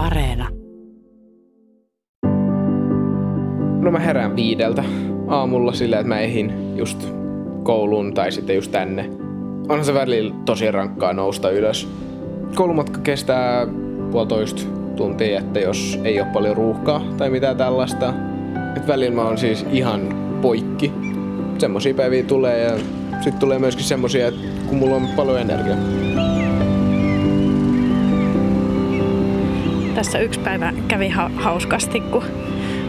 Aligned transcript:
Areena. 0.00 0.48
No 3.80 3.90
mä 3.90 3.98
herään 3.98 4.36
viideltä 4.36 4.84
aamulla 5.28 5.72
silleen, 5.72 6.00
että 6.00 6.08
mä 6.08 6.20
ehin 6.20 6.76
just 6.76 7.08
kouluun 7.62 8.14
tai 8.14 8.32
sitten 8.32 8.56
just 8.56 8.72
tänne. 8.72 9.10
Onhan 9.68 9.84
se 9.84 9.94
välillä 9.94 10.34
tosi 10.44 10.70
rankkaa 10.70 11.12
nousta 11.12 11.50
ylös. 11.50 11.88
Koulumatka 12.54 13.00
kestää 13.00 13.66
puolitoista 14.10 14.62
tuntia, 14.96 15.40
että 15.40 15.60
jos 15.60 16.00
ei 16.04 16.20
ole 16.20 16.28
paljon 16.32 16.56
ruuhkaa 16.56 17.02
tai 17.18 17.30
mitään 17.30 17.56
tällaista. 17.56 18.14
Et 18.76 18.86
välillä 18.86 19.16
mä 19.16 19.24
oon 19.24 19.38
siis 19.38 19.66
ihan 19.70 20.00
poikki. 20.42 20.92
Semmosia 21.58 21.94
päiviä 21.94 22.22
tulee 22.22 22.62
ja 22.64 22.78
sitten 23.14 23.40
tulee 23.40 23.58
myöskin 23.58 23.84
semmosia, 23.84 24.28
että 24.28 24.40
kun 24.68 24.78
mulla 24.78 24.96
on 24.96 25.08
paljon 25.16 25.40
energiaa. 25.40 25.76
Tässä 30.00 30.18
yksi 30.18 30.40
päivä 30.40 30.72
kävi 30.88 31.08
ha- 31.08 31.30
hauskasti, 31.36 32.00
kun 32.00 32.22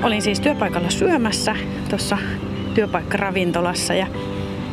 olin 0.03 0.21
siis 0.21 0.39
työpaikalla 0.39 0.89
syömässä 0.89 1.55
tuossa 1.89 2.17
työpaikkaravintolassa 2.73 3.93
ja 3.93 4.07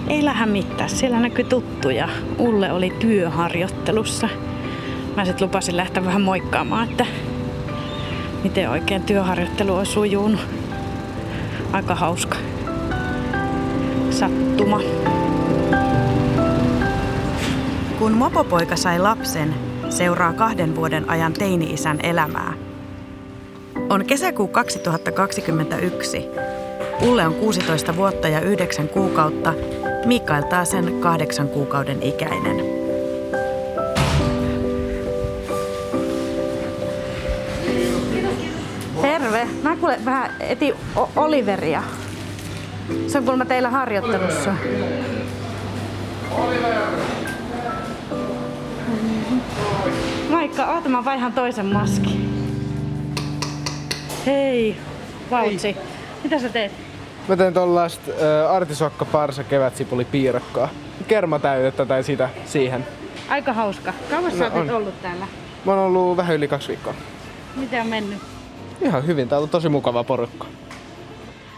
ei 0.08 0.24
lähde 0.24 0.46
mitään. 0.46 0.90
Siellä 0.90 1.20
näkyi 1.20 1.44
tuttuja. 1.44 2.08
Ulle 2.38 2.72
oli 2.72 2.90
työharjoittelussa. 2.98 4.28
Mä 5.16 5.24
sitten 5.24 5.46
lupasin 5.48 5.76
lähteä 5.76 6.04
vähän 6.04 6.22
moikkaamaan, 6.22 6.90
että 6.90 7.06
miten 8.44 8.70
oikein 8.70 9.02
työharjoittelu 9.02 9.74
on 9.74 9.86
sujunut. 9.86 10.40
Aika 11.72 11.94
hauska 11.94 12.36
sattuma. 14.10 14.80
Kun 17.98 18.12
mopopoika 18.12 18.76
sai 18.76 18.98
lapsen, 18.98 19.67
seuraa 19.88 20.32
kahden 20.32 20.76
vuoden 20.76 21.10
ajan 21.10 21.32
teini-isän 21.32 21.98
elämää. 22.02 22.52
On 23.88 24.04
kesäkuu 24.04 24.48
2021. 24.48 26.26
Ulle 27.02 27.26
on 27.26 27.34
16 27.34 27.96
vuotta 27.96 28.28
ja 28.28 28.40
9 28.40 28.88
kuukautta, 28.88 29.54
Mikael 30.06 30.42
taas 30.42 30.70
sen 30.70 31.00
8 31.00 31.48
kuukauden 31.48 32.02
ikäinen. 32.02 32.56
Terve. 39.02 39.46
Mä 39.62 39.76
kuule 39.76 39.98
vähän 40.04 40.30
eti 40.40 40.74
o- 40.96 41.10
Oliveria. 41.16 41.82
Se 43.06 43.18
on 43.18 43.24
kuulemma 43.24 43.44
teillä 43.44 43.70
harjoittelussa. 43.70 44.54
Moikka, 50.30 50.66
oota 50.74 50.88
mä 50.88 51.04
vaihan 51.04 51.32
toisen 51.32 51.66
maskin. 51.66 52.28
Hei, 54.26 54.76
Vautsi. 55.30 55.76
Mitä 56.24 56.38
sä 56.38 56.48
teet? 56.48 56.72
Mä 57.28 57.36
teen 57.36 57.54
tollaista 57.54 58.10
äh, 58.46 58.52
artisokka 58.54 59.04
parsa 59.04 59.44
kevätsipuli 59.44 60.04
piirakkaa. 60.04 60.68
Kermatäytettä 61.08 61.86
tai 61.86 62.04
sitä 62.04 62.28
siihen. 62.46 62.86
Aika 63.28 63.52
hauska. 63.52 63.92
Kauas 64.10 64.32
No 64.32 64.38
sä 64.38 64.50
oot 64.54 64.70
ollut 64.70 65.02
täällä? 65.02 65.26
Mä 65.64 65.72
oon 65.72 65.80
ollut 65.80 66.16
vähän 66.16 66.36
yli 66.36 66.48
kaksi 66.48 66.68
viikkoa. 66.68 66.94
Miten 67.56 67.80
on 67.80 67.86
mennyt? 67.86 68.18
Ihan 68.82 69.06
hyvin, 69.06 69.28
täällä 69.28 69.42
on 69.44 69.48
tosi 69.50 69.68
mukava 69.68 70.04
porukka. 70.04 70.46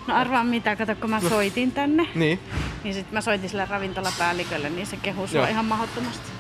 No 0.07 0.15
arvaa 0.17 0.45
mitä, 0.45 0.77
kato 0.77 0.95
kun 0.95 1.11
mä 1.11 1.21
soitin 1.21 1.73
tänne, 1.73 2.07
Niin? 2.15 2.41
niin 2.85 2.95
sit 2.95 3.13
mä 3.13 3.21
soitin 3.21 3.49
sille 3.49 3.67
ravintolapäällikölle, 3.71 4.71
niin 4.71 4.87
se 4.87 4.97
kehui 5.03 5.29
sua 5.29 5.41
Joo. 5.41 5.51
ihan 5.51 5.65
mahdottomasti. 5.65 6.31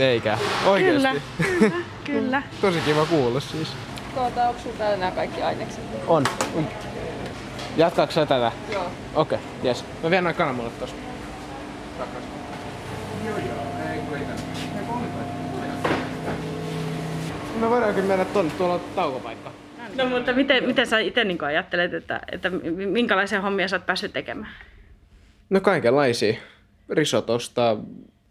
Eikä. 0.00 0.38
Oikeesti. 0.66 1.08
Kyllä, 1.08 1.20
kyllä, 1.58 1.76
kyllä. 2.04 2.42
Tosi 2.60 2.80
kiva 2.80 3.06
kuulla 3.06 3.40
siis. 3.40 3.68
Tuota, 4.14 4.48
onko 4.48 4.60
sulla 4.60 4.76
täällä 4.78 4.96
nämä 4.96 5.10
kaikki 5.10 5.42
ainekset? 5.42 5.84
On. 6.06 6.24
Jatkaatko 7.76 8.14
sä 8.14 8.26
tätä? 8.26 8.52
Joo. 8.72 8.90
Okei, 9.14 9.38
okay, 9.38 9.48
jes. 9.62 9.84
Mä 10.02 10.10
vien 10.10 10.24
noin 10.24 10.36
kananmunat. 10.36 10.78
Takas. 10.78 12.22
Joo 13.26 13.38
joo, 13.38 13.90
ei 13.92 13.98
kun 13.98 14.16
ei. 14.16 14.24
Me 17.60 17.70
voidaan 17.70 17.94
kyllä 17.94 18.08
mennä 18.08 18.24
tonne, 18.24 18.52
tuolla 18.58 18.74
on 18.74 18.80
taukopaikka. 18.96 19.52
No 19.96 20.06
mutta 20.06 20.32
miten, 20.32 20.64
miten 20.64 20.86
sä 20.86 20.98
itse 20.98 21.24
niin 21.24 21.44
ajattelet, 21.44 21.94
että, 21.94 22.20
että 22.32 22.50
minkälaisia 22.90 23.40
hommia 23.40 23.68
sä 23.68 23.76
oot 23.76 23.86
päässyt 23.86 24.12
tekemään? 24.12 24.52
No 25.50 25.60
kaikenlaisia. 25.60 26.34
Risotosta, 26.90 27.76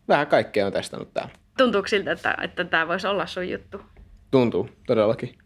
vähän 0.07 0.27
kaikkea 0.27 0.65
on 0.65 0.71
testannut 0.71 1.13
täällä. 1.13 1.31
Tuntuuko 1.59 1.87
siltä, 1.87 2.11
että, 2.11 2.37
että 2.41 2.65
tämä 2.65 2.87
voisi 2.87 3.07
olla 3.07 3.25
sun 3.25 3.49
juttu? 3.49 3.81
Tuntuu, 4.31 4.69
todellakin. 4.87 5.37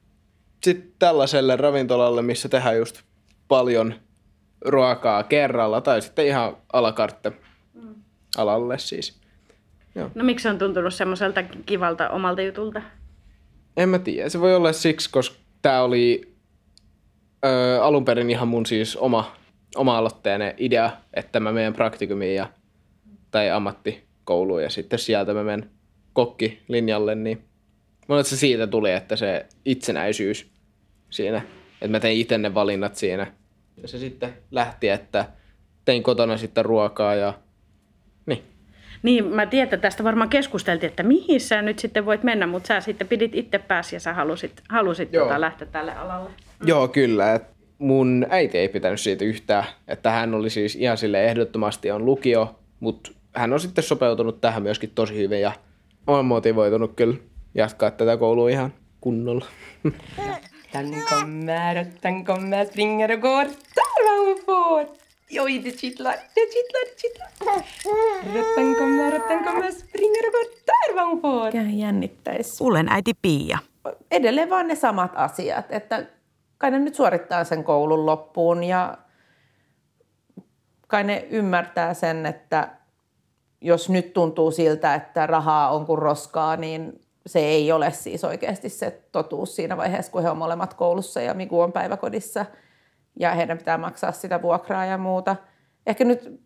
Sitten 0.63 0.91
tällaiselle 0.99 1.55
ravintolalle, 1.55 2.21
missä 2.21 2.49
tehdään 2.49 2.77
just 2.77 3.01
paljon 3.47 3.93
ruokaa 4.61 5.23
kerralla, 5.23 5.81
tai 5.81 6.01
sitten 6.01 6.25
ihan 6.25 6.57
alakartte 6.73 7.31
alalle 8.37 8.77
siis. 8.77 9.21
No 10.15 10.23
miksi 10.23 10.49
on 10.49 10.57
tuntunut 10.57 10.93
semmoiselta 10.93 11.43
kivalta 11.65 12.09
omalta 12.09 12.41
jutulta? 12.41 12.81
En 13.77 13.89
mä 13.89 13.99
tiedä. 13.99 14.29
Se 14.29 14.39
voi 14.39 14.55
olla 14.55 14.73
siksi, 14.73 15.09
koska 15.09 15.37
tämä 15.61 15.81
oli 15.81 16.35
ö, 17.45 17.83
alun 17.83 18.05
perin 18.05 18.29
ihan 18.29 18.47
mun 18.47 18.65
siis 18.65 18.95
oma, 18.95 19.35
oma-aloitteinen 19.75 20.53
idea, 20.57 20.91
että 21.13 21.39
mä 21.39 21.51
menen 21.51 21.73
praktikumiin 21.73 22.35
ja, 22.35 22.49
tai 23.31 23.51
ammattikouluun 23.51 24.63
ja 24.63 24.69
sitten 24.69 24.99
sieltä 24.99 25.33
mä 25.33 25.43
menen 25.43 25.69
kokkilinjalle, 26.13 27.15
niin 27.15 27.43
mä 28.07 28.19
että 28.19 28.29
se 28.29 28.37
siitä 28.37 28.67
tuli, 28.67 28.91
että 28.91 29.15
se 29.15 29.45
itsenäisyys 29.65 30.51
siinä, 31.09 31.41
että 31.73 31.87
mä 31.87 31.99
tein 31.99 32.17
itse 32.17 32.37
ne 32.37 32.53
valinnat 32.53 32.95
siinä. 32.95 33.27
Ja 33.81 33.87
se 33.87 33.97
sitten 33.97 34.33
lähti, 34.51 34.89
että 34.89 35.25
tein 35.85 36.03
kotona 36.03 36.37
sitten 36.37 36.65
ruokaa 36.65 37.15
ja 37.15 37.33
niin. 38.25 38.43
Niin, 39.03 39.25
mä 39.25 39.45
tiedän, 39.45 39.63
että 39.63 39.77
tästä 39.77 40.03
varmaan 40.03 40.29
keskusteltiin, 40.29 40.89
että 40.89 41.03
mihin 41.03 41.41
sä 41.41 41.61
nyt 41.61 41.79
sitten 41.79 42.05
voit 42.05 42.23
mennä, 42.23 42.47
mutta 42.47 42.67
sä 42.67 42.81
sitten 42.81 43.07
pidit 43.07 43.35
itse 43.35 43.59
pääsi 43.59 43.95
ja 43.95 43.99
sä 43.99 44.13
halusit, 44.13 44.61
halusit 44.69 45.13
Joo. 45.13 45.25
tota 45.25 45.41
lähteä 45.41 45.67
tälle 45.71 45.95
alalle. 45.95 46.29
Joo, 46.65 46.87
kyllä. 46.87 47.33
Et 47.33 47.43
mun 47.77 48.25
äiti 48.29 48.57
ei 48.57 48.69
pitänyt 48.69 48.99
siitä 48.99 49.25
yhtään, 49.25 49.65
että 49.87 50.11
hän 50.11 50.33
oli 50.33 50.49
siis 50.49 50.75
ihan 50.75 50.97
sille 50.97 51.25
ehdottomasti 51.25 51.91
on 51.91 52.05
lukio, 52.05 52.59
mutta 52.79 53.11
hän 53.35 53.53
on 53.53 53.59
sitten 53.59 53.83
sopeutunut 53.83 54.41
tähän 54.41 54.63
myöskin 54.63 54.91
tosi 54.95 55.15
hyvin 55.17 55.41
ja 55.41 55.51
on 56.07 56.25
motivoitunut 56.25 56.93
kyllä 56.95 57.17
jatkaa 57.55 57.91
tätä 57.91 58.17
koulua 58.17 58.49
ihan 58.49 58.73
kunnolla. 59.01 59.45
Den 60.73 60.93
kommer 61.09 61.77
och 61.79 61.87
den 62.03 62.25
kommer, 62.25 62.65
springer 62.65 63.11
och 63.11 63.21
går. 63.21 63.45
Där 63.75 64.03
var 64.05 64.25
hon 64.25 64.37
får! 64.45 64.95
Oj, 65.39 65.63
det 65.63 65.71
kittlar, 65.71 66.13
det 66.35 66.45
kittlar, 66.53 66.85
det 66.85 67.01
kittlar. 67.01 67.63
Rutten 68.33 68.75
kommer, 68.75 69.11
rutten 69.11 69.43
kommer, 69.43 69.71
springer 69.71 70.27
och 70.27 70.33
går. 70.33 70.45
Där 70.65 70.95
var 70.95 71.05
hon 71.05 71.21
får! 71.21 71.45
Mikä 71.45 71.75
jännittäisi. 71.75 72.63
Ullen 72.63 72.89
äiti 72.89 73.13
Pia. 73.21 73.57
Edelleen 74.11 74.49
vaan 74.49 74.67
ne 74.67 74.75
samat 74.75 75.11
asiat, 75.15 75.65
että 75.69 76.05
kai 76.57 76.71
ne 76.71 76.79
nyt 76.79 76.95
suorittaa 76.95 77.43
sen 77.43 77.63
koulun 77.63 78.05
loppuun 78.05 78.63
ja 78.63 78.97
kai 80.87 81.03
ne 81.03 81.27
ymmärtää 81.29 81.93
sen, 81.93 82.25
että 82.25 82.69
jos 83.63 83.89
nyt 83.89 84.13
tuntuu 84.13 84.51
siltä, 84.51 84.95
että 84.95 85.27
rahaa 85.27 85.71
on 85.71 85.85
kuin 85.85 85.99
roskaa, 85.99 86.55
niin 86.55 87.01
se 87.25 87.39
ei 87.39 87.71
ole 87.71 87.91
siis 87.91 88.23
oikeasti 88.23 88.69
se 88.69 89.01
totuus 89.11 89.55
siinä 89.55 89.77
vaiheessa, 89.77 90.11
kun 90.11 90.23
he 90.23 90.29
on 90.29 90.37
molemmat 90.37 90.73
koulussa 90.73 91.21
ja 91.21 91.33
Miku 91.33 91.61
on 91.61 91.71
päiväkodissa 91.71 92.45
ja 93.19 93.31
heidän 93.31 93.57
pitää 93.57 93.77
maksaa 93.77 94.11
sitä 94.11 94.41
vuokraa 94.41 94.85
ja 94.85 94.97
muuta. 94.97 95.35
Ehkä 95.87 96.03
nyt 96.03 96.41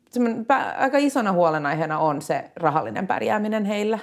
aika 0.77 0.97
isona 0.97 1.31
huolenaiheena 1.31 1.99
on 1.99 2.21
se 2.21 2.51
rahallinen 2.55 3.07
pärjääminen 3.07 3.65
heillä, 3.65 3.99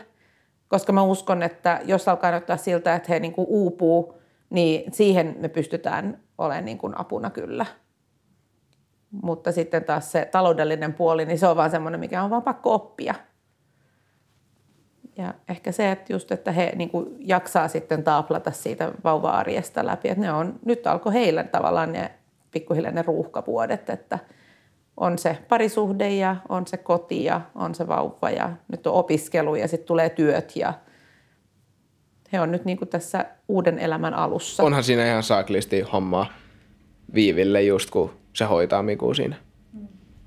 koska 0.69 0.93
mä 0.93 1.03
uskon, 1.03 1.43
että 1.43 1.81
jos 1.85 2.09
alkaa 2.09 2.31
näyttää 2.31 2.57
siltä, 2.57 2.95
että 2.95 3.13
he 3.13 3.21
niin 3.21 3.33
kuin 3.33 3.47
uupuu, 3.49 4.21
niin 4.51 4.93
siihen 4.93 5.37
me 5.39 5.49
pystytään 5.49 6.21
olemaan 6.39 6.65
niin 6.65 6.79
kuin 6.79 7.01
apuna 7.01 7.31
kyllä. 7.31 7.67
Mutta 9.23 9.53
sitten 9.53 9.85
taas 9.85 10.13
se 10.13 10.29
taloudellinen 10.33 10.95
puoli, 10.95 11.25
niin 11.25 11.39
se 11.39 11.47
on 11.47 11.57
vaan 11.57 11.71
semmoinen, 11.71 12.01
mikä 12.01 12.23
on 12.23 12.31
vaan 12.31 12.43
pakko 12.43 12.75
oppia. 12.75 13.15
Ja 15.17 15.35
ehkä 15.49 15.73
se, 15.73 15.91
että 15.91 16.13
just, 16.13 16.33
että 16.33 16.53
he 16.53 16.73
niin 16.77 16.91
kuin 16.91 17.17
jaksaa 17.19 17.69
sitten 17.69 18.05
taaplata 18.05 18.51
siitä 18.51 18.93
vauva-arjesta 19.05 19.87
läpi. 19.87 20.09
Että 20.09 20.21
ne 20.21 20.33
on, 20.33 20.59
nyt 20.65 20.87
alkoi 20.87 21.13
heillä 21.13 21.45
tavallaan 21.45 21.93
ne 21.93 22.11
pikkuhiljaa 22.51 22.93
ne 22.93 23.03
ruuhkavuodet, 23.03 23.91
että 23.91 24.19
on 24.97 25.19
se 25.19 25.39
parisuhde 25.49 26.11
ja 26.11 26.37
on 26.49 26.67
se 26.67 26.77
koti 26.77 27.25
ja 27.25 27.41
on 27.55 27.75
se 27.75 27.89
vauva 27.89 28.31
ja 28.31 28.51
nyt 28.69 28.87
on 28.87 28.95
opiskelu 28.95 29.55
ja 29.55 29.69
sitten 29.69 29.87
tulee 29.87 30.11
työt 30.11 30.57
ja 30.57 30.75
he 32.33 32.41
on 32.41 32.53
nyt 32.53 32.65
niin 32.65 32.79
kuin 32.79 32.89
tässä 32.89 33.25
uuden 33.49 33.79
elämän 33.79 34.15
alussa. 34.15 34.63
Onhan 34.63 34.85
siinä 34.85 35.07
ihan 35.07 35.23
saaklisti 35.23 35.81
hommaa 35.81 36.27
Viiville 37.15 37.63
just 37.63 37.91
kun 37.91 38.11
se 38.33 38.45
hoitaa 38.45 38.83
Miku 38.83 39.15
siinä. 39.15 39.37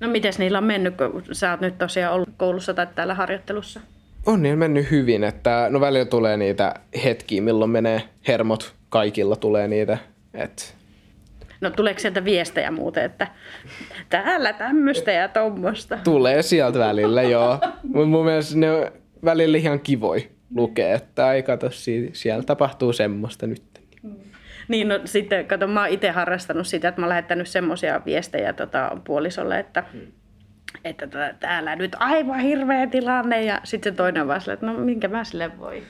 No 0.00 0.08
mites 0.08 0.38
niillä 0.38 0.58
on 0.58 0.64
mennyt, 0.64 0.94
kun 0.96 1.22
sä 1.32 1.50
oot 1.50 1.60
nyt 1.60 1.78
tosiaan 1.78 2.14
ollut 2.14 2.28
koulussa 2.36 2.74
tai 2.74 2.86
täällä 2.94 3.14
harjoittelussa? 3.14 3.80
On 4.26 4.42
niin 4.42 4.58
mennyt 4.58 4.90
hyvin, 4.90 5.24
että 5.24 5.66
no 5.70 5.80
välillä 5.80 6.04
tulee 6.04 6.36
niitä 6.36 6.74
hetkiä, 7.04 7.42
milloin 7.42 7.70
menee 7.70 8.02
hermot 8.28 8.74
kaikilla 8.88 9.36
tulee 9.36 9.68
niitä. 9.68 9.98
Et 10.34 10.78
No 11.60 11.70
tuleeko 11.70 12.00
sieltä 12.00 12.24
viestejä 12.24 12.70
muuten, 12.70 13.04
että 13.04 13.28
täällä 14.08 14.52
tämmöistä 14.52 15.12
ja 15.12 15.28
tommosta? 15.28 15.98
tulee 16.04 16.42
sieltä 16.42 16.78
välillä, 16.78 17.22
joo. 17.22 17.58
Mutta 17.82 18.06
mun 18.06 18.24
mielestä 18.24 18.58
ne 18.58 18.72
on 18.72 18.90
välillä 19.24 19.58
ihan 19.58 19.80
kivoi 19.80 20.28
lukea, 20.54 20.94
että 20.94 21.32
ei 21.32 21.42
kato, 21.42 21.70
si- 21.70 22.10
siellä 22.12 22.42
tapahtuu 22.42 22.92
semmoista 22.92 23.46
nyt. 23.46 23.62
Niin, 24.68 24.88
no 24.88 25.00
sitten, 25.04 25.46
kato, 25.46 25.66
mä 25.66 25.80
oon 25.80 25.88
itse 25.88 26.10
harrastanut 26.10 26.66
sitä, 26.66 26.88
että 26.88 27.00
mä 27.00 27.04
oon 27.04 27.08
lähettänyt 27.08 27.48
semmoisia 27.48 28.00
viestejä 28.06 28.52
tota, 28.52 28.96
puolisolle, 29.04 29.58
että, 29.58 29.84
että 30.84 31.06
tota, 31.06 31.34
täällä 31.40 31.76
nyt 31.76 31.96
aivan 31.98 32.40
hirveä 32.40 32.86
tilanne, 32.86 33.44
ja 33.44 33.60
sitten 33.64 33.92
se 33.92 33.96
toinen 33.96 34.28
vaan 34.28 34.40
silleen, 34.40 34.54
että 34.54 34.66
no 34.66 34.72
minkä 34.72 35.08
mä 35.08 35.24
sille 35.24 35.58
voi. 35.58 35.82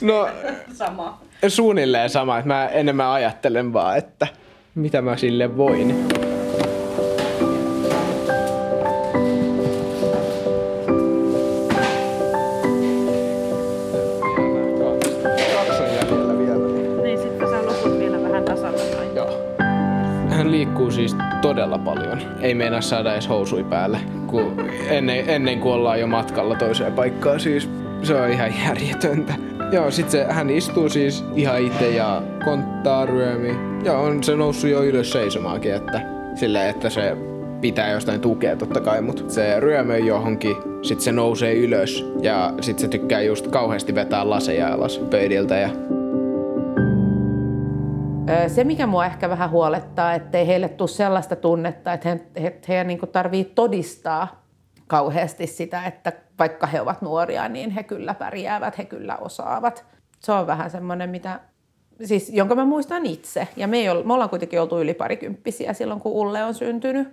No 0.00 0.28
Sama. 0.72 1.20
suunnilleen 1.48 2.10
sama, 2.10 2.38
että 2.38 2.48
mä 2.48 2.66
enemmän 2.66 3.08
ajattelen 3.08 3.72
vaan, 3.72 3.98
että 3.98 4.26
mitä 4.74 5.02
mä 5.02 5.16
sille 5.16 5.56
voin. 5.56 6.08
Todella 21.62 21.78
paljon. 21.78 22.18
Ei 22.40 22.54
meinaa 22.54 22.80
saada 22.80 23.12
edes 23.12 23.28
housui 23.28 23.64
päälle, 23.64 23.98
kun 24.26 24.70
ennen, 24.88 25.30
ennen 25.30 25.60
kuin 25.60 25.74
ollaan 25.74 26.00
jo 26.00 26.06
matkalla 26.06 26.54
toiseen 26.54 26.92
paikkaan. 26.92 27.40
Siis 27.40 27.68
se 28.02 28.14
on 28.14 28.30
ihan 28.30 28.54
järjetöntä. 28.66 29.34
Joo, 29.72 29.90
sit 29.90 30.10
se, 30.10 30.24
hän 30.24 30.50
istuu 30.50 30.88
siis 30.88 31.24
ihan 31.34 31.62
itse 31.62 31.90
ja 31.90 32.22
konttaa 32.44 33.06
ryömi. 33.06 33.54
Ja 33.84 33.98
on 33.98 34.24
se 34.24 34.36
noussut 34.36 34.70
jo 34.70 34.82
ylös 34.82 35.12
seisomaakin, 35.12 35.74
että 35.74 36.00
silleen, 36.34 36.70
että 36.70 36.90
se 36.90 37.16
pitää 37.60 37.90
jostain 37.90 38.20
tukea 38.20 38.56
totta 38.56 38.80
kai, 38.80 39.02
mutta 39.02 39.22
se 39.28 39.60
ryömöi 39.60 40.06
johonkin, 40.06 40.56
sit 40.82 41.00
se 41.00 41.12
nousee 41.12 41.54
ylös 41.54 42.06
ja 42.22 42.54
sit 42.60 42.78
se 42.78 42.88
tykkää 42.88 43.20
just 43.20 43.46
kauheasti 43.46 43.94
vetää 43.94 44.30
laseja 44.30 44.74
alas 44.74 44.98
pöydiltä 44.98 45.56
ja 45.56 45.68
Se, 48.48 48.64
mikä 48.64 48.86
mua 48.86 49.06
ehkä 49.06 49.28
vähän 49.28 49.50
huolettaa, 49.50 50.14
ettei 50.14 50.46
heille 50.46 50.68
tule 50.68 50.88
sellaista 50.88 51.36
tunnetta, 51.36 51.92
että 51.92 52.08
he, 52.08 52.20
he, 52.42 52.60
he 52.68 52.84
niin 52.84 52.98
tarvii 53.12 53.44
todistaa 53.44 54.42
kauheasti 54.86 55.46
sitä, 55.46 55.86
että 55.86 56.12
vaikka 56.38 56.66
he 56.66 56.80
ovat 56.80 57.02
nuoria, 57.02 57.48
niin 57.48 57.70
he 57.70 57.82
kyllä 57.82 58.14
pärjäävät, 58.14 58.78
he 58.78 58.84
kyllä 58.84 59.16
osaavat. 59.16 59.84
Se 60.20 60.32
on 60.32 60.46
vähän 60.46 60.70
semmoinen, 60.70 61.10
mitä, 61.10 61.40
siis, 62.04 62.30
jonka 62.30 62.54
mä 62.54 62.64
muistan 62.64 63.06
itse. 63.06 63.48
Ja 63.56 63.68
me, 63.68 63.76
ei 63.76 63.88
ole, 63.88 64.04
me 64.04 64.12
ollaan 64.12 64.30
kuitenkin 64.30 64.60
oltu 64.60 64.80
yli 64.80 64.94
parikymppisiä 64.94 65.72
silloin, 65.72 66.00
kun 66.00 66.12
Ulle 66.12 66.44
on 66.44 66.54
syntynyt. 66.54 67.08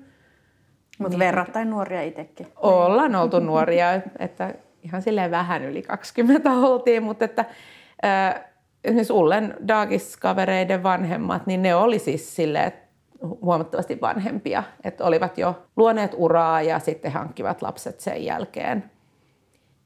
Mutta 0.99 1.17
niin. 1.17 1.19
verrattain 1.19 1.69
nuoria 1.69 2.01
itsekin. 2.01 2.47
Ollaan 2.55 3.15
oltu 3.15 3.39
nuoria, 3.39 4.01
että 4.19 4.53
ihan 4.83 5.01
silleen 5.01 5.31
vähän 5.31 5.63
yli 5.63 5.81
20 5.81 6.51
oltiin, 6.51 7.03
mutta 7.03 7.25
että 7.25 7.45
äh, 8.05 8.48
esimerkiksi 8.83 9.13
Ullen 9.13 9.57
Daagis-kavereiden 9.67 10.83
vanhemmat, 10.83 11.47
niin 11.47 11.61
ne 11.61 11.75
oli 11.75 11.99
siis 11.99 12.35
silleen 12.35 12.71
huomattavasti 13.21 14.01
vanhempia, 14.01 14.63
että 14.83 15.03
olivat 15.03 15.37
jo 15.37 15.63
luoneet 15.77 16.11
uraa 16.17 16.61
ja 16.61 16.79
sitten 16.79 17.11
hankkivat 17.11 17.61
lapset 17.61 17.99
sen 17.99 18.25
jälkeen. 18.25 18.91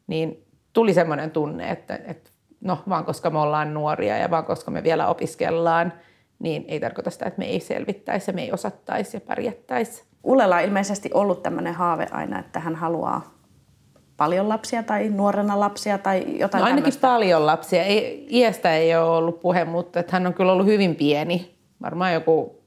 Niin 0.08 0.46
tuli 0.74 0.94
semmoinen 0.94 1.32
tunne, 1.32 1.70
että, 1.70 2.00
että 2.06 2.30
no 2.62 2.78
vaan 2.90 3.06
koska 3.06 3.30
me 3.30 3.40
ollaan 3.40 3.74
nuoria 3.74 4.18
ja 4.18 4.32
vaan 4.32 4.46
koska 4.46 4.72
me 4.72 4.84
vielä 4.84 5.08
opiskellaan, 5.08 5.94
niin 6.40 6.66
ei 6.68 6.80
tarkoita 6.80 7.10
sitä, 7.10 7.26
että 7.26 7.40
me 7.40 7.46
ei 7.46 7.60
selvittäisi 7.60 8.32
ja 8.32 8.36
me 8.36 8.42
ei 8.42 8.52
osattaisi 8.52 9.18
ja 9.18 9.22
pärjättäisi. 9.22 10.04
Ullella 10.24 10.56
on 10.56 10.64
ilmeisesti 10.64 11.10
ollut 11.14 11.44
tämmöinen 11.44 11.74
haave 11.74 12.08
aina, 12.12 12.40
että 12.40 12.60
hän 12.60 12.76
haluaa 12.76 13.34
paljon 14.18 14.50
lapsia 14.50 14.84
tai 14.84 15.10
nuorena 15.10 15.60
lapsia 15.60 15.98
tai 15.98 16.40
jotain 16.40 16.60
No 16.62 16.66
ainakin 16.66 16.84
tämmöistä. 16.84 17.08
paljon 17.08 17.46
lapsia. 17.46 17.84
Ei, 17.84 18.28
iästä 18.32 18.74
ei 18.76 18.96
ole 18.96 19.06
ollut 19.18 19.40
puhe, 19.42 19.66
mutta 19.66 20.00
että 20.00 20.12
hän 20.16 20.28
on 20.28 20.34
kyllä 20.34 20.52
ollut 20.52 20.66
hyvin 20.66 20.96
pieni. 20.96 21.56
Varmaan 21.82 22.14
joku 22.14 22.64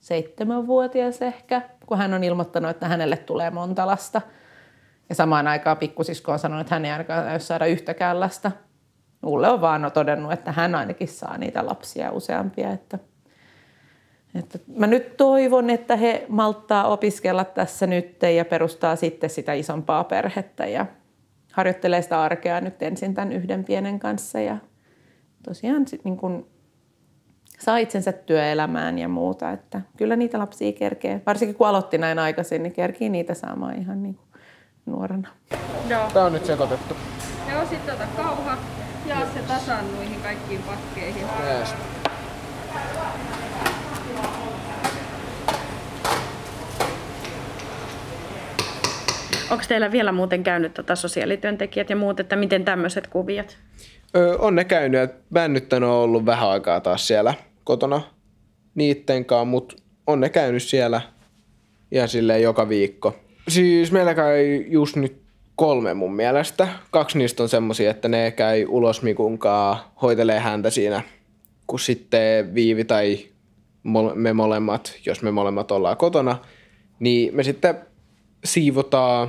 seitsemänvuotias 0.00 1.22
ehkä, 1.22 1.62
kun 1.86 1.98
hän 1.98 2.14
on 2.14 2.24
ilmoittanut, 2.24 2.70
että 2.70 2.88
hänelle 2.88 3.16
tulee 3.16 3.50
monta 3.50 3.86
lasta. 3.86 4.20
Ja 5.08 5.14
samaan 5.14 5.46
aikaan 5.48 5.76
pikkusisko 5.76 6.32
on 6.32 6.38
sanonut, 6.38 6.60
että 6.60 6.74
hän 6.74 6.84
ei 6.84 6.90
ainakaan 6.92 7.40
saada 7.40 7.66
yhtäkään 7.66 8.20
lasta. 8.20 8.52
Ulle 9.26 9.48
on 9.48 9.60
vaan 9.60 9.90
todennut, 9.94 10.32
että 10.32 10.52
hän 10.52 10.74
ainakin 10.74 11.08
saa 11.08 11.38
niitä 11.38 11.66
lapsia 11.66 12.10
useampia. 12.12 12.70
Että, 12.70 12.98
että 14.34 14.58
mä 14.76 14.86
nyt 14.86 15.16
toivon, 15.16 15.70
että 15.70 15.96
he 15.96 16.26
malttaa 16.28 16.88
opiskella 16.88 17.44
tässä 17.44 17.86
nyt 17.86 18.22
ja 18.36 18.44
perustaa 18.44 18.96
sitten 18.96 19.30
sitä 19.30 19.52
isompaa 19.52 20.04
perhettä 20.04 20.66
ja 20.66 20.86
harjoittelee 21.52 22.02
sitä 22.02 22.22
arkea 22.22 22.60
nyt 22.60 22.82
ensin 22.82 23.14
tämän 23.14 23.32
yhden 23.32 23.64
pienen 23.64 23.98
kanssa 23.98 24.40
ja 24.40 24.56
tosiaan 25.42 25.88
sit 25.88 26.04
niin 26.04 26.16
kun 26.16 26.46
saa 27.58 27.78
itsensä 27.78 28.12
työelämään 28.12 28.98
ja 28.98 29.08
muuta. 29.08 29.50
Että 29.50 29.80
kyllä 29.96 30.16
niitä 30.16 30.38
lapsia 30.38 30.72
kerkee, 30.72 31.22
varsinkin 31.26 31.56
kun 31.56 31.68
aloitti 31.68 31.98
näin 31.98 32.18
aikaisin, 32.18 32.62
niin 32.62 32.72
kerkii 32.72 33.08
niitä 33.08 33.34
saamaan 33.34 33.78
ihan 33.78 34.02
niin 34.02 34.14
kuin 34.14 34.28
nuorena. 34.86 35.28
Joo. 35.88 36.10
Tää 36.14 36.24
on 36.24 36.32
nyt 36.32 36.46
sekoitettu. 36.46 36.96
Joo, 37.50 37.66
sitten 37.66 37.94
ota 37.94 38.06
kauha, 38.16 38.58
jaa 39.06 39.26
se 39.34 39.40
tasan 39.48 39.92
noihin 39.92 40.20
kaikkiin 40.22 40.62
pakkeihin. 40.62 41.26
Yes. 41.46 41.74
Onko 49.50 49.64
teillä 49.68 49.92
vielä 49.92 50.12
muuten 50.12 50.42
käynyt 50.42 50.74
tota 50.74 50.96
sosiaalityöntekijät 50.96 51.90
ja 51.90 51.96
muut, 51.96 52.20
että 52.20 52.36
miten 52.36 52.64
tämmöiset 52.64 53.06
kuviot? 53.06 53.58
Öö, 54.16 54.36
on 54.38 54.54
ne 54.54 54.64
käynyt, 54.64 55.10
mä 55.30 55.48
nyt 55.48 55.72
ole 55.72 55.86
ollut 55.86 56.26
vähän 56.26 56.48
aikaa 56.48 56.80
taas 56.80 57.06
siellä 57.06 57.34
kotona 57.64 58.00
niittenkaan, 58.74 59.48
mutta 59.48 59.76
on 60.06 60.20
ne 60.20 60.28
käynyt 60.28 60.62
siellä 60.62 61.00
ihan 61.92 62.08
silleen 62.08 62.42
joka 62.42 62.68
viikko. 62.68 63.16
Siis 63.48 63.92
meillä 63.92 64.14
käy 64.14 64.64
just 64.66 64.96
nyt 64.96 65.22
kolme 65.56 65.94
mun 65.94 66.14
mielestä. 66.16 66.68
Kaksi 66.90 67.18
niistä 67.18 67.42
on 67.42 67.48
semmosia, 67.48 67.90
että 67.90 68.08
ne 68.08 68.30
käy 68.30 68.64
ulos 68.68 69.02
Mikunkaa, 69.02 69.94
hoitelee 70.02 70.40
häntä 70.40 70.70
siinä, 70.70 71.02
kun 71.66 71.80
sitten 71.80 72.54
Viivi 72.54 72.84
tai 72.84 73.18
me 74.14 74.32
molemmat, 74.32 74.98
jos 75.06 75.22
me 75.22 75.30
molemmat 75.30 75.70
ollaan 75.70 75.96
kotona, 75.96 76.38
niin 77.00 77.36
me 77.36 77.42
sitten 77.42 77.87
siivotaan, 78.44 79.28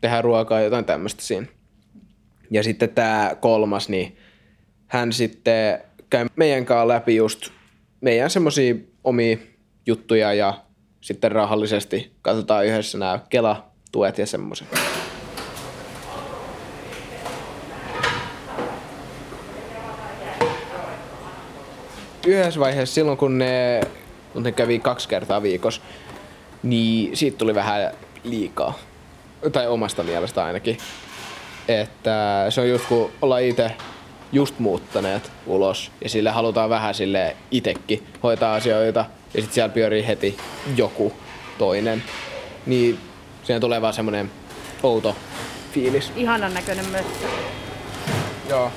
tehdään 0.00 0.24
ruokaa, 0.24 0.60
jotain 0.60 0.84
tämmöistä 0.84 1.22
siinä. 1.22 1.46
Ja 2.50 2.62
sitten 2.62 2.88
tämä 2.88 3.36
kolmas, 3.40 3.88
niin 3.88 4.16
hän 4.86 5.12
sitten 5.12 5.80
käy 6.10 6.26
meidän 6.36 6.64
kanssa 6.64 6.88
läpi 6.88 7.16
just 7.16 7.50
meidän 8.00 8.30
semmoisia 8.30 8.74
omia 9.04 9.36
juttuja 9.86 10.34
ja 10.34 10.54
sitten 11.00 11.32
rahallisesti 11.32 12.12
katsotaan 12.22 12.66
yhdessä 12.66 12.98
nämä 12.98 13.20
Kela-tuet 13.28 14.18
ja 14.18 14.26
semmoiset. 14.26 14.68
Yhdessä 22.26 22.60
vaiheessa 22.60 22.94
silloin, 22.94 23.18
kun 23.18 23.38
ne, 23.38 23.80
kun 24.32 24.42
ne 24.42 24.52
kävi 24.52 24.78
kaksi 24.78 25.08
kertaa 25.08 25.42
viikossa, 25.42 25.82
niin 26.62 27.16
siitä 27.16 27.38
tuli 27.38 27.54
vähän 27.54 27.92
liikaa. 28.24 28.78
Tai 29.52 29.68
omasta 29.68 30.02
mielestä 30.02 30.44
ainakin. 30.44 30.78
Että 31.68 32.46
se 32.48 32.60
on 32.60 32.68
just 32.68 32.86
kun 32.86 33.10
ollaan 33.22 33.42
itse 33.42 33.70
just 34.32 34.58
muuttaneet 34.58 35.32
ulos 35.46 35.90
ja 36.02 36.08
sille 36.08 36.30
halutaan 36.30 36.70
vähän 36.70 36.94
sille 36.94 37.36
itekin 37.50 38.06
hoitaa 38.22 38.54
asioita 38.54 39.04
ja 39.34 39.40
sitten 39.40 39.54
siellä 39.54 39.74
pyörii 39.74 40.06
heti 40.06 40.36
joku 40.76 41.12
toinen. 41.58 42.02
Niin 42.66 42.98
siihen 43.42 43.60
tulee 43.60 43.82
vaan 43.82 43.94
semmonen 43.94 44.30
outo 44.82 45.16
fiilis. 45.72 46.12
Ihanan 46.16 46.54
näköinen 46.54 46.86
mössö. 46.86 47.26
Joo. 48.48 48.72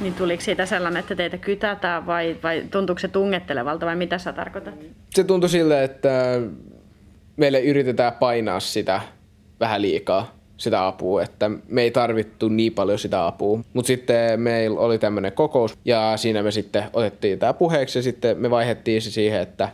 Niin 0.00 0.14
tuliko 0.14 0.42
siitä 0.42 0.66
sellainen, 0.66 1.00
että 1.00 1.16
teitä 1.16 1.38
kytätään 1.38 2.06
vai, 2.06 2.36
vai 2.42 2.64
tuntuuko 2.70 2.98
se 2.98 3.08
tungettelevalta 3.08 3.86
vai 3.86 3.96
mitä 3.96 4.18
sä 4.18 4.32
tarkoitat? 4.32 4.74
Se 5.10 5.24
tuntui 5.24 5.48
siltä, 5.48 5.82
että 5.82 6.10
meille 7.36 7.60
yritetään 7.60 8.12
painaa 8.12 8.60
sitä 8.60 9.00
vähän 9.60 9.82
liikaa, 9.82 10.34
sitä 10.56 10.86
apua, 10.86 11.22
että 11.22 11.50
me 11.68 11.82
ei 11.82 11.90
tarvittu 11.90 12.48
niin 12.48 12.72
paljon 12.72 12.98
sitä 12.98 13.26
apua. 13.26 13.60
Mutta 13.72 13.86
sitten 13.86 14.40
meillä 14.40 14.80
oli 14.80 14.98
tämmöinen 14.98 15.32
kokous 15.32 15.78
ja 15.84 16.12
siinä 16.16 16.42
me 16.42 16.50
sitten 16.50 16.84
otettiin 16.92 17.38
tämä 17.38 17.52
puheeksi 17.52 17.98
ja 17.98 18.02
sitten 18.02 18.38
me 18.38 18.50
vaihdettiin 18.50 19.02
se 19.02 19.10
siihen, 19.10 19.40
että 19.40 19.68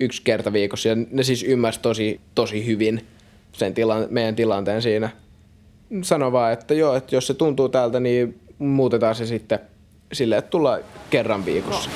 yksi 0.00 0.22
kerta 0.24 0.52
viikossa 0.52 0.88
ja 0.88 0.96
ne 1.10 1.22
siis 1.22 1.42
ymmärsi 1.42 1.80
tosi, 1.80 2.20
tosi 2.34 2.66
hyvin 2.66 3.06
sen 3.52 3.74
tilan, 3.74 4.06
meidän 4.10 4.36
tilanteen 4.36 4.82
siinä. 4.82 5.10
Sano 6.02 6.32
vaan, 6.32 6.52
että 6.52 6.74
joo, 6.74 6.96
että 6.96 7.14
jos 7.16 7.26
se 7.26 7.34
tuntuu 7.34 7.68
tältä, 7.68 8.00
niin 8.00 8.40
muutetaan 8.58 9.14
se 9.14 9.26
sitten 9.26 9.58
silleen, 10.12 10.38
että 10.38 10.50
tullaan 10.50 10.80
kerran 11.10 11.44
viikossa. 11.44 11.90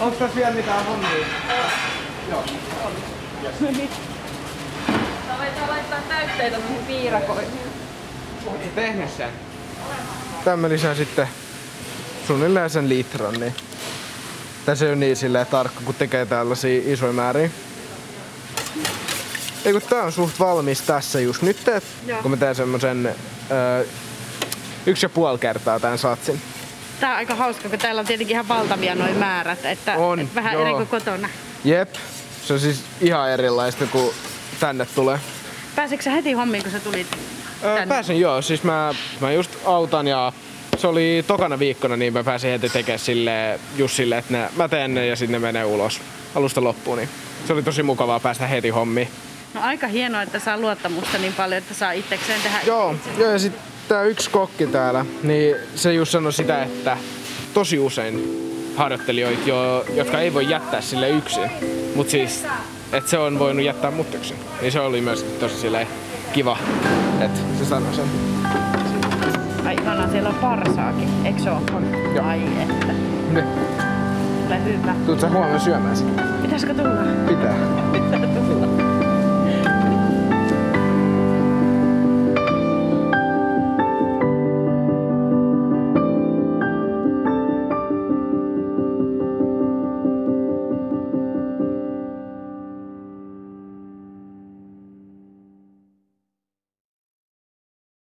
Onko 0.00 0.16
tässä 0.16 0.36
vielä 0.36 0.54
mitään 0.54 0.86
hommia? 0.86 1.08
Aletaan 5.38 5.68
laittaa 5.68 6.00
täytteitä 6.08 6.58
noihin 6.58 6.84
piirakoihin. 6.86 7.50
Oletko 8.46 8.68
tehnyt 8.74 9.10
sen? 9.16 9.30
Tämä 10.44 10.68
lisää 10.68 10.94
sitten 10.94 11.28
suunnilleen 12.26 12.70
sen 12.70 12.88
litran, 12.88 13.34
niin 13.34 13.54
tässä 14.66 14.84
ei 14.84 14.90
ole 14.90 14.96
niin 14.96 15.16
silleen 15.16 15.46
tarkka, 15.46 15.80
kun 15.84 15.94
tekee 15.94 16.26
tällaisia 16.26 16.82
isoja 16.84 17.12
määriä. 17.12 17.50
Ei 19.64 19.72
kun 19.72 19.82
tää 19.82 20.02
on 20.02 20.12
suht 20.12 20.40
valmis 20.40 20.80
tässä 20.80 21.20
just 21.20 21.42
nyt, 21.42 21.68
et, 21.68 21.84
Joo. 22.06 22.22
kun 22.22 22.30
mä 22.30 22.36
teen 22.36 22.54
semmosen 22.54 23.14
öö, 23.50 23.84
yksi 24.86 25.06
ja 25.06 25.10
puoli 25.10 25.38
kertaa 25.38 25.80
tämän 25.80 25.98
satsin. 25.98 26.40
Tää 27.00 27.10
on 27.10 27.16
aika 27.16 27.34
hauska, 27.34 27.68
kun 27.68 27.78
täällä 27.78 28.00
on 28.00 28.06
tietenkin 28.06 28.34
ihan 28.34 28.48
valtavia 28.48 28.94
noin 28.94 29.16
määrät, 29.16 29.64
että 29.64 29.96
On, 29.96 30.20
että 30.20 30.34
vähän 30.34 30.52
joo. 30.52 30.62
eri 30.62 30.72
kuin 30.72 30.86
kotona. 30.86 31.28
Jep, 31.64 31.94
se 32.48 32.54
on 32.54 32.60
siis 32.60 32.84
ihan 33.00 33.30
erilaista, 33.30 33.86
kun 33.86 34.14
tänne 34.60 34.86
tulee. 34.94 35.20
Pääsitkö 35.76 36.04
sä 36.04 36.10
heti 36.10 36.32
hommiin, 36.32 36.62
kun 36.62 36.72
sä 36.72 36.80
tulit 36.80 37.06
Öö, 37.64 37.74
tänne? 37.74 37.94
pääsin 37.94 38.20
joo, 38.20 38.42
siis 38.42 38.62
mä, 38.62 38.94
mä 39.20 39.32
just 39.32 39.50
autan 39.64 40.06
ja 40.06 40.32
se 40.78 40.86
oli 40.86 41.24
tokana 41.26 41.58
viikkona, 41.58 41.96
niin 41.96 42.12
mä 42.12 42.24
pääsin 42.24 42.50
heti 42.50 42.68
tekemään 42.68 42.98
sille, 42.98 43.60
just 43.76 43.96
silleen, 43.96 44.18
että 44.18 44.32
ne, 44.32 44.48
mä 44.56 44.68
teen 44.68 44.94
ne 44.94 45.06
ja 45.06 45.16
sitten 45.16 45.32
ne 45.32 45.46
menee 45.46 45.64
ulos 45.64 46.00
alusta 46.34 46.64
loppuun. 46.64 46.98
Niin 46.98 47.08
se 47.46 47.52
oli 47.52 47.62
tosi 47.62 47.82
mukavaa 47.82 48.20
päästä 48.20 48.46
heti 48.46 48.68
hommiin. 48.68 49.08
No 49.54 49.60
aika 49.62 49.86
hienoa, 49.86 50.22
että 50.22 50.38
saa 50.38 50.58
luottamusta 50.58 51.18
niin 51.18 51.32
paljon, 51.32 51.58
että 51.58 51.74
saa 51.74 51.92
itsekseen 51.92 52.42
tehdä 52.42 52.60
Joo, 52.66 52.94
joo 53.18 53.30
ja 53.30 53.38
sitten 53.38 53.62
tää 53.88 54.02
yksi 54.02 54.30
kokki 54.30 54.66
täällä, 54.66 55.06
niin 55.22 55.56
se 55.74 55.94
just 55.94 56.12
sanoi 56.12 56.32
sitä, 56.32 56.62
että 56.62 56.96
tosi 57.54 57.78
usein 57.78 58.47
harjoittelijoita, 58.78 59.48
jo, 59.48 59.84
jotka 59.94 60.18
ei 60.20 60.34
voi 60.34 60.50
jättää 60.50 60.80
sille 60.80 61.08
yksin, 61.10 61.50
mutta 61.94 62.10
siis, 62.10 62.44
että 62.92 63.10
se 63.10 63.18
on 63.18 63.38
voinut 63.38 63.64
jättää 63.64 63.90
mut 63.90 64.14
yksin. 64.14 64.36
Niin 64.60 64.72
se 64.72 64.80
oli 64.80 65.00
myös 65.00 65.22
tosi 65.22 65.56
silleen 65.56 65.86
kiva, 66.32 66.56
että 67.20 67.40
se 67.58 67.64
sanoi 67.64 67.94
sen. 67.94 68.04
Ai 69.66 69.76
ihanaa, 69.82 70.08
siellä 70.08 70.28
on 70.28 70.34
parsaakin, 70.34 71.08
eikö 71.24 71.42
se 71.42 71.50
ole? 71.50 71.60
Joo. 72.14 72.26
Ai 72.26 72.42
että. 72.62 72.92
Nyt, 73.30 73.44
Ole 74.46 74.64
hyvä. 74.64 74.94
tuut 75.06 75.20
sä 75.20 75.28
huomenna 75.28 75.58
syömään 75.58 75.96
sitä? 75.96 76.22
Pitäisikö 76.42 76.74
tulla? 76.74 77.77